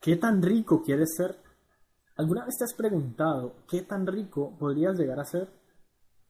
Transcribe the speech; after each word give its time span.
¿Qué 0.00 0.14
tan 0.14 0.40
rico 0.42 0.80
quieres 0.82 1.16
ser? 1.16 1.36
¿Alguna 2.16 2.44
vez 2.44 2.56
te 2.56 2.64
has 2.64 2.74
preguntado 2.74 3.64
qué 3.68 3.82
tan 3.82 4.06
rico 4.06 4.56
podrías 4.56 4.96
llegar 4.96 5.18
a 5.18 5.24
ser? 5.24 5.50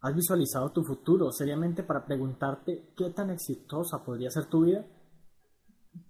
¿Has 0.00 0.14
visualizado 0.14 0.70
tu 0.70 0.82
futuro 0.84 1.30
seriamente 1.30 1.82
para 1.82 2.06
preguntarte 2.06 2.94
qué 2.96 3.10
tan 3.10 3.28
exitosa 3.28 4.02
podría 4.02 4.30
ser 4.30 4.46
tu 4.46 4.64
vida? 4.64 4.86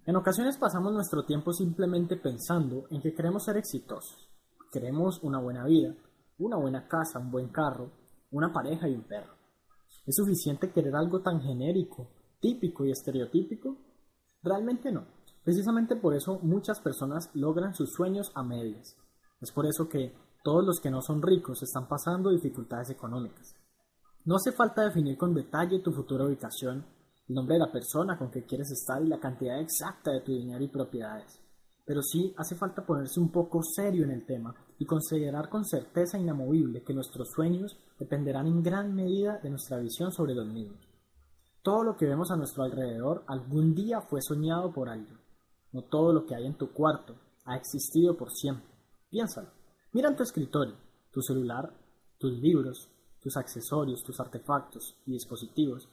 En 0.06 0.14
ocasiones 0.14 0.56
pasamos 0.56 0.92
nuestro 0.92 1.24
tiempo 1.24 1.52
simplemente 1.52 2.16
pensando 2.16 2.86
en 2.90 3.02
que 3.02 3.12
queremos 3.12 3.44
ser 3.44 3.56
exitosos. 3.56 4.30
Queremos 4.70 5.20
una 5.24 5.40
buena 5.40 5.64
vida, 5.64 5.96
una 6.38 6.58
buena 6.58 6.86
casa, 6.86 7.18
un 7.18 7.32
buen 7.32 7.48
carro, 7.48 7.90
una 8.30 8.52
pareja 8.52 8.88
y 8.88 8.94
un 8.94 9.02
perro. 9.02 9.34
¿Es 10.06 10.14
suficiente 10.14 10.70
querer 10.70 10.94
algo 10.94 11.22
tan 11.22 11.40
genérico, 11.40 12.08
típico 12.40 12.84
y 12.84 12.92
estereotípico? 12.92 13.76
Realmente 14.44 14.92
no. 14.92 15.17
Precisamente 15.48 15.96
por 15.96 16.14
eso 16.14 16.40
muchas 16.42 16.78
personas 16.78 17.30
logran 17.32 17.72
sus 17.72 17.94
sueños 17.94 18.30
a 18.34 18.42
medias. 18.42 18.98
Es 19.40 19.50
por 19.50 19.64
eso 19.64 19.88
que 19.88 20.14
todos 20.44 20.62
los 20.62 20.78
que 20.78 20.90
no 20.90 21.00
son 21.00 21.22
ricos 21.22 21.62
están 21.62 21.88
pasando 21.88 22.28
dificultades 22.28 22.90
económicas. 22.90 23.56
No 24.26 24.36
hace 24.36 24.52
falta 24.52 24.82
definir 24.82 25.16
con 25.16 25.32
detalle 25.32 25.78
tu 25.78 25.90
futura 25.90 26.26
ubicación, 26.26 26.84
el 27.26 27.34
nombre 27.34 27.54
de 27.54 27.60
la 27.60 27.72
persona 27.72 28.18
con 28.18 28.30
que 28.30 28.44
quieres 28.44 28.70
estar 28.72 29.02
y 29.02 29.08
la 29.08 29.20
cantidad 29.20 29.58
exacta 29.58 30.10
de 30.10 30.20
tu 30.20 30.32
dinero 30.32 30.62
y 30.62 30.68
propiedades. 30.68 31.40
Pero 31.86 32.02
sí 32.02 32.34
hace 32.36 32.54
falta 32.54 32.84
ponerse 32.84 33.18
un 33.18 33.32
poco 33.32 33.62
serio 33.62 34.04
en 34.04 34.10
el 34.10 34.26
tema 34.26 34.54
y 34.78 34.84
considerar 34.84 35.48
con 35.48 35.64
certeza 35.64 36.18
inamovible 36.18 36.82
que 36.82 36.92
nuestros 36.92 37.30
sueños 37.30 37.78
dependerán 37.98 38.48
en 38.48 38.62
gran 38.62 38.94
medida 38.94 39.38
de 39.38 39.48
nuestra 39.48 39.78
visión 39.78 40.12
sobre 40.12 40.34
los 40.34 40.46
mismos. 40.46 40.86
Todo 41.62 41.84
lo 41.84 41.96
que 41.96 42.04
vemos 42.04 42.30
a 42.30 42.36
nuestro 42.36 42.64
alrededor 42.64 43.24
algún 43.26 43.74
día 43.74 44.02
fue 44.02 44.20
soñado 44.20 44.70
por 44.74 44.90
alguien. 44.90 45.16
No 45.72 45.82
todo 45.82 46.12
lo 46.12 46.26
que 46.26 46.34
hay 46.34 46.46
en 46.46 46.56
tu 46.56 46.72
cuarto 46.72 47.16
ha 47.44 47.56
existido 47.56 48.16
por 48.16 48.30
siempre. 48.30 48.70
Piénsalo. 49.10 49.50
Mira 49.92 50.08
en 50.08 50.16
tu 50.16 50.22
escritorio, 50.22 50.76
tu 51.10 51.22
celular, 51.22 51.72
tus 52.18 52.32
libros, 52.38 52.90
tus 53.20 53.36
accesorios, 53.36 54.02
tus 54.02 54.20
artefactos 54.20 55.00
y 55.06 55.12
dispositivos. 55.12 55.88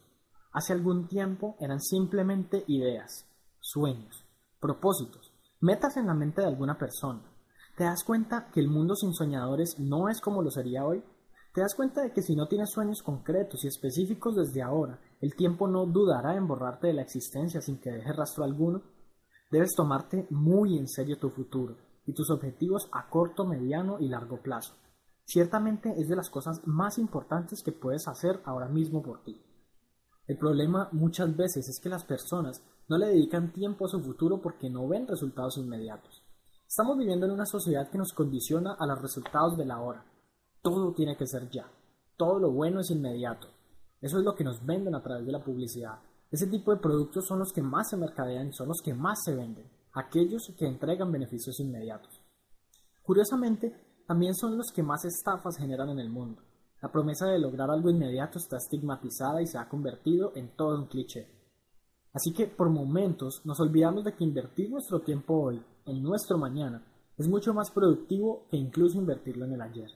Hace 0.52 0.74
algún 0.74 1.08
tiempo 1.08 1.56
eran 1.60 1.82
simplemente 1.82 2.64
ideas, 2.68 3.26
sueños, 3.60 4.26
propósitos, 4.60 5.32
metas 5.62 5.98
en 5.98 6.08
la 6.08 6.14
mente 6.14 6.42
de 6.42 6.48
alguna 6.48 6.78
persona. 6.78 7.22
¿Te 7.78 7.84
das 7.84 8.04
cuenta 8.06 8.50
que 8.54 8.62
el 8.62 8.70
mundo 8.70 8.96
sin 8.96 9.14
soñadores 9.14 9.80
no 9.80 10.08
es 10.10 10.22
como 10.22 10.42
lo 10.42 10.50
sería 10.50 10.86
hoy? 10.86 11.04
¿Te 11.54 11.62
das 11.62 11.76
cuenta 11.76 12.02
de 12.02 12.12
que 12.12 12.22
si 12.22 12.36
no 12.36 12.48
tienes 12.48 12.70
sueños 12.70 13.02
concretos 13.02 13.64
y 13.64 13.68
específicos 13.68 14.36
desde 14.36 14.62
ahora, 14.62 15.00
el 15.22 15.36
tiempo 15.36 15.68
no 15.68 15.86
dudará 15.86 16.36
en 16.36 16.48
borrarte 16.48 16.88
de 16.88 16.94
la 16.94 17.02
existencia 17.02 17.62
sin 17.62 17.80
que 17.80 17.92
deje 17.92 18.14
rastro 18.14 18.44
alguno? 18.44 18.84
Debes 19.52 19.76
tomarte 19.76 20.28
muy 20.30 20.78
en 20.78 20.88
serio 20.88 21.18
tu 21.18 21.30
futuro 21.30 21.78
y 22.06 22.14
tus 22.14 22.30
objetivos 22.30 22.90
a 22.92 23.10
corto, 23.10 23.46
mediano 23.46 24.00
y 24.00 24.08
largo 24.08 24.42
plazo. 24.42 24.74
Ciertamente 25.24 25.94
es 25.98 26.08
de 26.08 26.16
las 26.16 26.30
cosas 26.30 26.62
más 26.66 26.98
importantes 26.98 27.64
que 27.64 27.72
puedes 27.72 28.08
hacer 28.08 28.42
ahora 28.46 28.68
mismo 28.68 29.02
por 29.02 29.24
ti. 29.24 29.42
El 30.28 30.38
problema 30.38 30.90
muchas 30.92 31.36
veces 31.36 31.70
es 31.70 31.80
que 31.80 31.90
las 31.90 32.04
personas 32.04 32.64
no 32.88 32.98
le 32.98 33.08
dedican 33.08 33.54
tiempo 33.54 33.86
a 33.86 33.90
su 33.90 34.02
futuro 34.02 34.42
porque 34.42 34.70
no 34.70 34.88
ven 34.88 35.08
resultados 35.08 35.58
inmediatos. 35.58 36.24
Estamos 36.68 36.98
viviendo 36.98 37.26
en 37.26 37.32
una 37.32 37.46
sociedad 37.46 37.90
que 37.90 37.98
nos 37.98 38.14
condiciona 38.14 38.76
a 38.80 38.88
los 38.88 39.02
resultados 39.02 39.58
de 39.58 39.66
la 39.66 39.80
hora. 39.80 40.06
Todo 40.62 40.94
tiene 40.94 41.16
que 41.16 41.28
ser 41.28 41.50
ya. 41.50 41.70
Todo 42.18 42.40
lo 42.40 42.52
bueno 42.52 42.80
es 42.80 42.90
inmediato. 42.90 43.48
Eso 44.02 44.18
es 44.20 44.26
lo 44.26 44.36
que 44.36 44.44
nos 44.44 44.66
venden 44.66 44.96
a 44.96 45.02
través 45.02 45.26
de 45.26 45.32
la 45.32 45.44
publicidad. 45.44 46.00
Ese 46.36 46.48
tipo 46.48 46.72
de 46.72 46.82
productos 46.82 47.26
son 47.26 47.40
los 47.40 47.54
que 47.54 47.62
más 47.62 47.90
se 47.90 47.96
mercadean 47.96 48.50
y 48.50 48.52
son 48.52 48.68
los 48.68 48.82
que 48.84 48.94
más 48.94 49.24
se 49.24 49.34
venden, 49.34 49.72
aquellos 49.94 50.52
que 50.60 50.68
entregan 50.68 51.10
beneficios 51.10 51.58
inmediatos. 51.62 52.22
Curiosamente, 53.04 53.74
también 54.06 54.36
son 54.36 54.58
los 54.58 54.70
que 54.76 54.84
más 54.84 55.06
estafas 55.06 55.56
generan 55.58 55.92
en 55.92 56.00
el 56.00 56.10
mundo. 56.10 56.42
La 56.82 56.92
promesa 56.92 57.28
de 57.28 57.40
lograr 57.40 57.72
algo 57.72 57.90
inmediato 57.90 58.38
está 58.38 58.58
estigmatizada 58.58 59.42
y 59.42 59.48
se 59.48 59.58
ha 59.58 59.70
convertido 59.70 60.34
en 60.36 60.50
todo 60.58 60.78
un 60.78 60.88
cliché. 60.88 61.26
Así 62.12 62.34
que 62.34 62.48
por 62.48 62.70
momentos 62.70 63.40
nos 63.46 63.62
olvidamos 63.62 64.04
de 64.04 64.14
que 64.14 64.26
invertir 64.26 64.70
nuestro 64.70 65.00
tiempo 65.00 65.42
hoy 65.42 65.64
en 65.86 66.04
nuestro 66.04 66.38
mañana 66.38 66.86
es 67.18 67.30
mucho 67.30 67.54
más 67.54 67.72
productivo 67.72 68.46
que 68.52 68.58
incluso 68.58 68.98
invertirlo 68.98 69.46
en 69.46 69.54
el 69.54 69.62
ayer. 69.62 69.90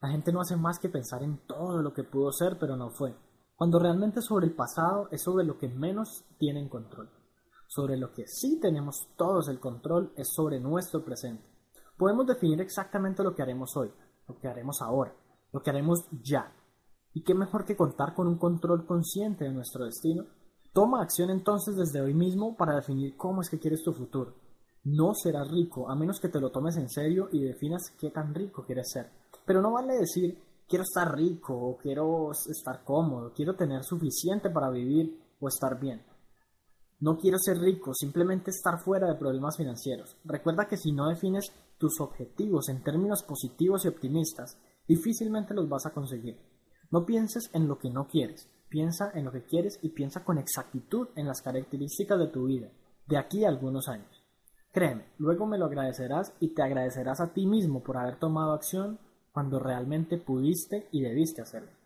La 0.00 0.10
gente 0.10 0.32
no 0.32 0.40
hace 0.40 0.54
más 0.54 0.78
que 0.78 0.88
pensar 0.88 1.24
en 1.24 1.38
todo 1.48 1.82
lo 1.82 1.92
que 1.92 2.04
pudo 2.04 2.30
ser 2.30 2.58
pero 2.60 2.76
no 2.76 2.90
fue, 2.90 3.16
cuando 3.56 3.78
realmente 3.78 4.20
sobre 4.20 4.46
el 4.46 4.54
pasado 4.54 5.08
es 5.10 5.22
sobre 5.22 5.44
lo 5.44 5.58
que 5.58 5.68
menos 5.68 6.24
tienen 6.38 6.68
control. 6.68 7.08
Sobre 7.68 7.96
lo 7.96 8.12
que 8.12 8.26
sí 8.26 8.58
tenemos 8.60 9.08
todos 9.16 9.48
el 9.48 9.60
control 9.60 10.12
es 10.16 10.32
sobre 10.32 10.60
nuestro 10.60 11.04
presente. 11.04 11.44
Podemos 11.96 12.26
definir 12.26 12.60
exactamente 12.60 13.22
lo 13.22 13.34
que 13.34 13.42
haremos 13.42 13.76
hoy, 13.76 13.90
lo 14.28 14.38
que 14.38 14.48
haremos 14.48 14.82
ahora, 14.82 15.14
lo 15.52 15.62
que 15.62 15.70
haremos 15.70 16.06
ya. 16.22 16.52
¿Y 17.12 17.22
qué 17.22 17.34
mejor 17.34 17.64
que 17.64 17.76
contar 17.76 18.14
con 18.14 18.26
un 18.26 18.38
control 18.38 18.86
consciente 18.86 19.44
de 19.44 19.52
nuestro 19.52 19.84
destino? 19.84 20.24
Toma 20.72 21.02
acción 21.02 21.30
entonces 21.30 21.76
desde 21.76 22.00
hoy 22.00 22.12
mismo 22.12 22.56
para 22.56 22.74
definir 22.74 23.16
cómo 23.16 23.40
es 23.40 23.48
que 23.48 23.60
quieres 23.60 23.84
tu 23.84 23.92
futuro. 23.92 24.34
No 24.82 25.14
serás 25.14 25.48
rico 25.50 25.88
a 25.88 25.94
menos 25.94 26.18
que 26.18 26.28
te 26.28 26.40
lo 26.40 26.50
tomes 26.50 26.76
en 26.76 26.88
serio 26.88 27.28
y 27.30 27.40
definas 27.40 27.92
qué 27.98 28.10
tan 28.10 28.34
rico 28.34 28.64
quieres 28.66 28.90
ser. 28.90 29.10
Pero 29.46 29.62
no 29.62 29.72
vale 29.72 29.94
decir 29.94 30.42
quiero 30.68 30.82
estar 30.82 31.14
rico 31.14 31.54
o 31.54 31.76
quiero 31.76 32.30
estar 32.32 32.84
cómodo, 32.84 33.32
quiero 33.34 33.54
tener 33.54 33.84
suficiente 33.84 34.50
para 34.50 34.70
vivir 34.70 35.20
o 35.40 35.48
estar 35.48 35.78
bien. 35.78 36.02
No 37.00 37.18
quiero 37.18 37.38
ser 37.38 37.58
rico, 37.58 37.92
simplemente 37.92 38.50
estar 38.50 38.78
fuera 38.78 39.08
de 39.08 39.18
problemas 39.18 39.56
financieros. 39.56 40.16
Recuerda 40.24 40.66
que 40.66 40.76
si 40.76 40.92
no 40.92 41.08
defines 41.08 41.52
tus 41.76 42.00
objetivos 42.00 42.68
en 42.68 42.82
términos 42.82 43.22
positivos 43.22 43.84
y 43.84 43.88
optimistas, 43.88 44.58
difícilmente 44.88 45.54
los 45.54 45.68
vas 45.68 45.86
a 45.86 45.92
conseguir. 45.92 46.38
No 46.90 47.04
pienses 47.04 47.50
en 47.52 47.68
lo 47.68 47.78
que 47.78 47.90
no 47.90 48.06
quieres, 48.06 48.48
piensa 48.68 49.10
en 49.14 49.24
lo 49.24 49.32
que 49.32 49.44
quieres 49.44 49.78
y 49.82 49.90
piensa 49.90 50.24
con 50.24 50.38
exactitud 50.38 51.08
en 51.16 51.26
las 51.26 51.42
características 51.42 52.18
de 52.18 52.28
tu 52.28 52.46
vida, 52.46 52.70
de 53.06 53.18
aquí 53.18 53.44
a 53.44 53.48
algunos 53.48 53.88
años. 53.88 54.24
Créeme, 54.72 55.06
luego 55.18 55.46
me 55.46 55.58
lo 55.58 55.66
agradecerás 55.66 56.34
y 56.40 56.54
te 56.54 56.62
agradecerás 56.62 57.20
a 57.20 57.32
ti 57.32 57.46
mismo 57.46 57.82
por 57.82 57.96
haber 57.96 58.18
tomado 58.18 58.52
acción 58.52 58.98
cuando 59.34 59.58
realmente 59.58 60.16
pudiste 60.16 60.86
y 60.92 61.02
debiste 61.02 61.42
hacerlo. 61.42 61.83